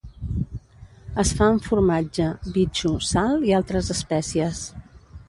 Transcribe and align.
Es 1.23 1.33
fa 1.41 1.49
amb 1.49 1.67
formatge, 1.67 2.29
bitxo, 2.55 2.95
sal 3.11 3.47
i 3.51 3.55
altres 3.59 3.93
espècies. 3.97 4.65